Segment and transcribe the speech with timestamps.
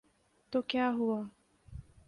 [0.51, 1.21] تو کیا ہوا۔